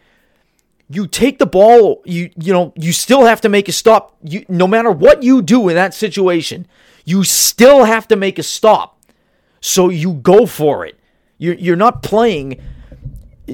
[0.89, 4.15] you take the ball, you you know, you still have to make a stop.
[4.23, 6.65] You no matter what you do in that situation,
[7.03, 8.97] you still have to make a stop.
[9.59, 10.97] So you go for it.
[11.37, 12.61] You're you're not playing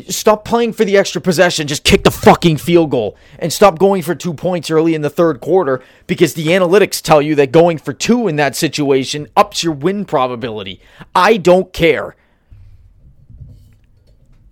[0.09, 1.67] stop playing for the extra possession.
[1.67, 5.09] Just kick the fucking field goal and stop going for two points early in the
[5.09, 9.63] third quarter because the analytics tell you that going for two in that situation ups
[9.63, 10.81] your win probability.
[11.15, 12.15] I don't care.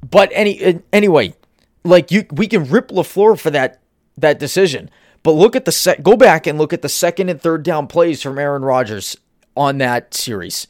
[0.08, 1.36] But any anyway,
[1.84, 3.82] like you we can rip LaFleur for that
[4.17, 4.89] that decision.
[5.23, 7.88] But look at the set go back and look at the second and third down
[7.88, 9.15] plays from Aaron Rodgers
[9.56, 10.67] on that series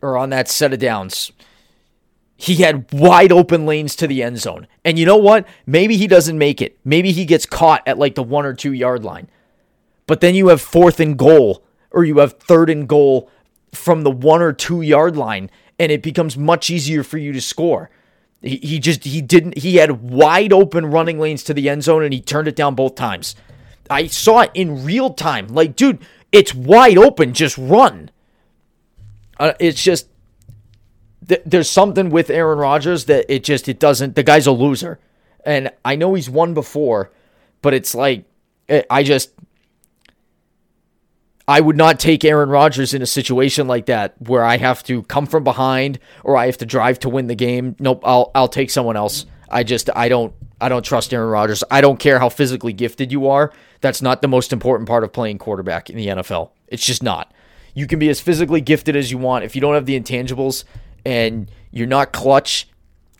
[0.00, 1.32] or on that set of downs.
[2.36, 4.66] He had wide open lanes to the end zone.
[4.84, 5.46] And you know what?
[5.66, 6.78] Maybe he doesn't make it.
[6.84, 9.28] Maybe he gets caught at like the 1 or 2 yard line.
[10.06, 13.30] But then you have fourth and goal or you have third and goal
[13.72, 17.40] from the 1 or 2 yard line and it becomes much easier for you to
[17.40, 17.90] score.
[18.42, 22.02] He, he just he didn't he had wide open running lanes to the end zone
[22.02, 23.36] and he turned it down both times.
[23.88, 25.48] I saw it in real time.
[25.48, 27.32] Like, dude, it's wide open.
[27.32, 28.10] Just run.
[29.38, 30.08] Uh, it's just
[31.28, 34.14] th- there's something with Aaron Rodgers that it just it doesn't.
[34.14, 34.98] The guy's a loser,
[35.44, 37.10] and I know he's won before,
[37.62, 38.24] but it's like
[38.68, 39.30] eh, I just
[41.46, 45.02] I would not take Aaron Rodgers in a situation like that where I have to
[45.04, 47.76] come from behind or I have to drive to win the game.
[47.78, 49.26] Nope, I'll I'll take someone else.
[49.50, 51.62] I just I don't I don't trust Aaron Rodgers.
[51.70, 53.52] I don't care how physically gifted you are.
[53.82, 56.50] That's not the most important part of playing quarterback in the NFL.
[56.68, 57.32] It's just not.
[57.74, 60.64] You can be as physically gifted as you want if you don't have the intangibles
[61.04, 62.68] and you're not clutch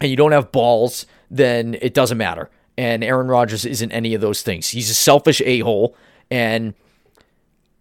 [0.01, 2.51] and you don't have balls, then it doesn't matter.
[2.77, 4.71] And Aaron Rodgers isn't any of those things.
[4.71, 5.97] He's a selfish a-hole
[6.31, 6.75] and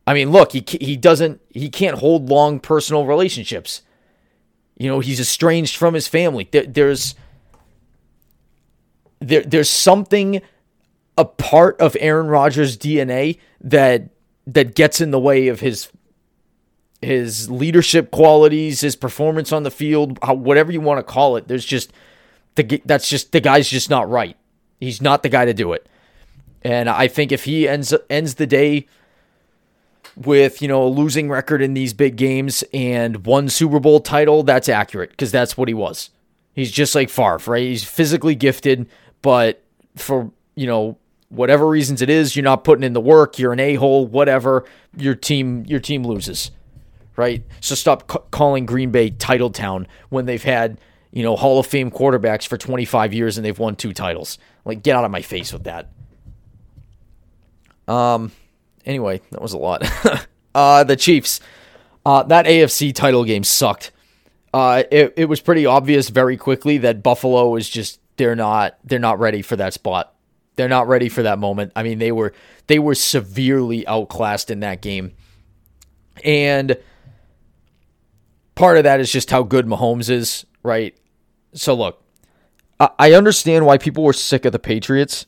[0.05, 3.81] I mean, look, he he doesn't he can't hold long personal relationships.
[4.77, 6.49] You know, he's estranged from his family.
[6.51, 7.15] There, there's
[9.19, 10.41] there there's something
[11.17, 14.09] a part of Aaron Rodgers' DNA that
[14.45, 15.89] that gets in the way of his
[17.03, 21.47] his leadership qualities, his performance on the field, whatever you want to call it.
[21.47, 21.91] There's just
[22.55, 24.37] the that's just the guy's just not right.
[24.79, 25.87] He's not the guy to do it.
[26.63, 28.87] And I think if he ends ends the day
[30.15, 34.43] with you know a losing record in these big games and one Super Bowl title,
[34.43, 36.09] that's accurate because that's what he was.
[36.53, 37.63] He's just like Favre, right?
[37.63, 38.87] He's physically gifted,
[39.21, 39.63] but
[39.95, 40.97] for you know
[41.29, 43.39] whatever reasons it is, you're not putting in the work.
[43.39, 44.65] You're an a hole, whatever.
[44.95, 46.51] Your team, your team loses,
[47.15, 47.43] right?
[47.61, 50.79] So stop c- calling Green Bay title town when they've had
[51.11, 54.37] you know Hall of Fame quarterbacks for 25 years and they've won two titles.
[54.65, 55.89] Like, get out of my face with that.
[57.87, 58.31] Um
[58.85, 59.83] anyway, that was a lot.
[60.55, 61.39] uh, the Chiefs.
[62.05, 63.91] Uh, that AFC title game sucked.
[64.53, 68.99] Uh, it, it was pretty obvious very quickly that Buffalo is just they're not they're
[68.99, 70.13] not ready for that spot.
[70.55, 71.71] They're not ready for that moment.
[71.75, 72.33] I mean, they were
[72.67, 75.13] they were severely outclassed in that game.
[76.23, 76.77] And
[78.55, 80.95] part of that is just how good Mahomes is, right?
[81.53, 82.03] So look,
[82.79, 85.25] I understand why people were sick of the Patriots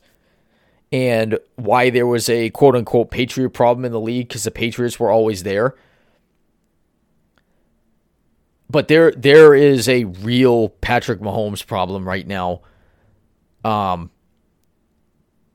[0.92, 5.00] and why there was a quote unquote Patriot problem in the league because the Patriots
[5.00, 5.74] were always there.
[8.68, 12.62] But there there is a real Patrick Mahomes problem right now.
[13.64, 14.10] Um,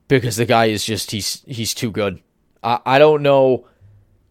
[0.08, 2.20] because the guy is just he's he's too good.
[2.62, 3.66] I, I don't know,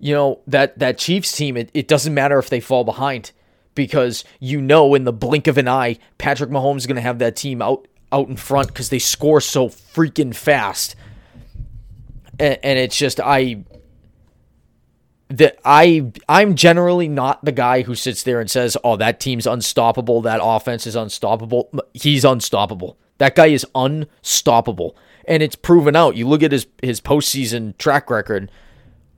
[0.01, 1.55] you know that that Chiefs team.
[1.55, 3.31] It, it doesn't matter if they fall behind
[3.75, 7.19] because you know in the blink of an eye, Patrick Mahomes is going to have
[7.19, 10.95] that team out out in front because they score so freaking fast.
[12.39, 13.63] And, and it's just I
[15.29, 19.47] that I I'm generally not the guy who sits there and says, "Oh, that team's
[19.47, 20.21] unstoppable.
[20.21, 22.97] That offense is unstoppable." He's unstoppable.
[23.19, 24.95] That guy is unstoppable,
[25.25, 26.15] and it's proven out.
[26.15, 28.51] You look at his his postseason track record.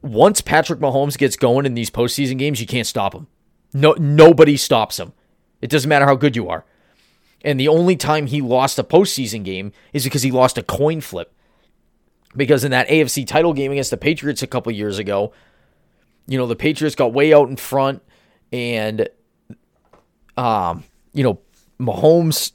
[0.04, 3.28] Once Patrick Mahomes gets going in these postseason games, you can't stop him.
[3.74, 5.14] No, nobody stops him.
[5.62, 6.66] It doesn't matter how good you are.
[7.44, 11.02] And the only time he lost a postseason game is because he lost a coin
[11.02, 11.34] flip.
[12.36, 15.34] Because in that AFC title game against the Patriots a couple years ago,
[16.28, 18.02] you know, the Patriots got way out in front
[18.52, 19.08] and
[20.38, 20.84] um,
[21.14, 21.40] you know,
[21.80, 22.52] Mahomes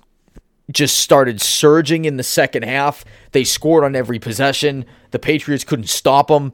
[0.70, 3.04] just started surging in the second half.
[3.32, 4.84] They scored on every possession.
[5.12, 6.52] The Patriots couldn't stop them.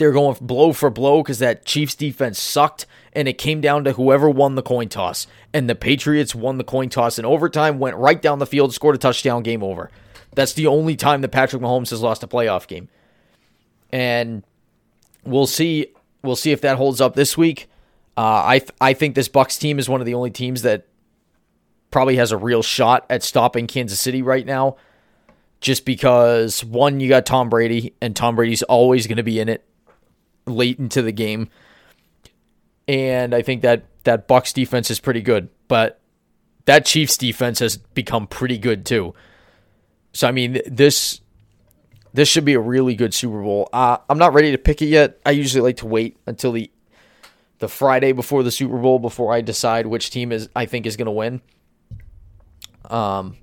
[0.00, 3.92] They're going blow for blow because that Chiefs defense sucked, and it came down to
[3.92, 5.26] whoever won the coin toss.
[5.52, 8.94] And the Patriots won the coin toss in overtime, went right down the field, scored
[8.94, 9.90] a touchdown, game over.
[10.34, 12.88] That's the only time that Patrick Mahomes has lost a playoff game.
[13.90, 14.42] And
[15.22, 15.88] we'll see
[16.22, 17.68] we'll see if that holds up this week.
[18.16, 20.86] Uh, I th- I think this Bucs team is one of the only teams that
[21.90, 24.78] probably has a real shot at stopping Kansas City right now.
[25.60, 29.50] Just because one, you got Tom Brady, and Tom Brady's always going to be in
[29.50, 29.66] it
[30.46, 31.48] late into the game,
[32.88, 36.00] and I think that that Bucs defense is pretty good, but
[36.64, 39.14] that Chiefs defense has become pretty good too.
[40.12, 41.20] So I mean, this
[42.12, 43.68] this should be a really good Super Bowl.
[43.72, 45.20] Uh, I'm not ready to pick it yet.
[45.24, 46.70] I usually like to wait until the
[47.58, 50.96] the Friday before the Super Bowl before I decide which team is I think is
[50.96, 51.40] going to win.
[52.88, 53.36] Um,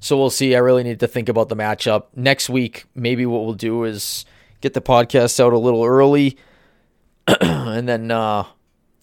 [0.00, 0.56] so we'll see.
[0.56, 2.86] I really need to think about the matchup next week.
[2.94, 4.24] Maybe what we'll do is
[4.60, 6.36] get the podcast out a little early,
[7.40, 8.44] and then uh,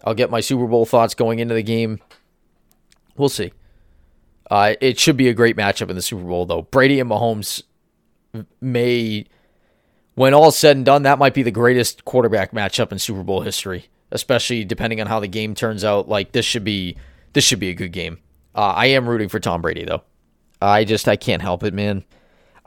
[0.03, 1.99] I'll get my Super Bowl thoughts going into the game.
[3.15, 3.51] We'll see.
[4.49, 6.61] Uh, it should be a great matchup in the Super Bowl, though.
[6.61, 7.63] Brady and Mahomes
[8.61, 9.25] may,
[10.15, 13.41] when all said and done, that might be the greatest quarterback matchup in Super Bowl
[13.41, 13.87] history.
[14.09, 16.07] Especially depending on how the game turns out.
[16.07, 16.95] Like this should be
[17.33, 18.19] this should be a good game.
[18.55, 20.03] Uh, I am rooting for Tom Brady though.
[20.61, 22.05] I just I can't help it, man.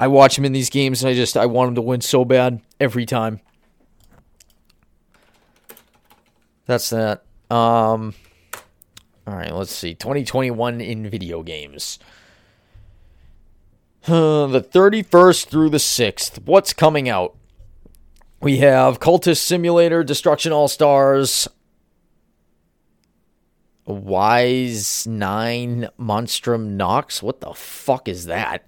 [0.01, 2.25] I watch him in these games and I just I want him to win so
[2.25, 3.41] bad every time.
[6.65, 7.23] That's that.
[7.51, 8.15] Um
[9.27, 9.95] all right, let's see.
[9.95, 11.99] 2021 in video games.
[14.07, 16.47] the 31st through the 6th.
[16.47, 17.37] What's coming out?
[18.41, 21.47] We have Cultist Simulator, Destruction All Stars,
[23.87, 27.23] Ys 9 Monstrum Nox.
[27.23, 28.65] What the fuck is that?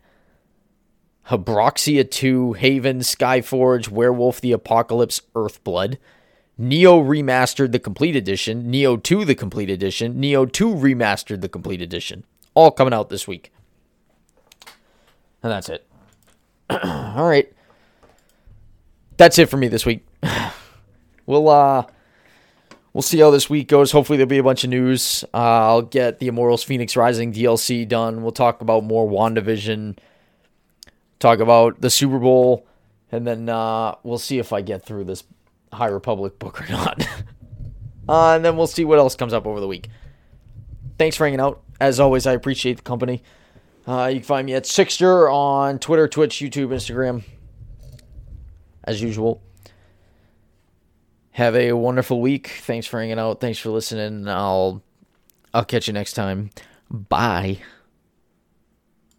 [1.28, 5.98] Habroxia 2, Haven, Skyforge, Werewolf the Apocalypse, Earthblood.
[6.60, 11.80] Nioh Remastered the Complete Edition, Nioh 2 the Complete Edition, Nioh 2 Remastered the Complete
[11.80, 12.24] Edition.
[12.54, 13.52] All coming out this week.
[15.42, 15.86] And that's it.
[16.70, 17.52] All right.
[19.16, 20.06] That's it for me this week.
[21.26, 21.84] we'll uh
[22.92, 23.92] we'll see how this week goes.
[23.92, 25.24] Hopefully there'll be a bunch of news.
[25.34, 28.22] Uh, I'll get the Immortals Fenyx Rising DLC done.
[28.22, 29.96] We'll talk about more WandaVision.
[31.22, 32.66] Talk about the Super Bowl.
[33.12, 35.22] And then uh, we'll see if I get through this
[35.72, 37.06] High Republic book or not.
[38.08, 39.88] uh, and then we'll see what else comes up over the week.
[40.98, 41.62] Thanks for hanging out.
[41.80, 43.22] As always, I appreciate the company.
[43.86, 47.22] Uh, you can find me at Sixter on Twitter, Twitch, YouTube, Instagram.
[48.82, 49.40] As usual.
[51.30, 52.48] Have a wonderful week.
[52.62, 53.40] Thanks for hanging out.
[53.40, 54.26] Thanks for listening.
[54.26, 54.82] I'll
[55.54, 56.50] I'll catch you next time.
[56.90, 57.60] Bye.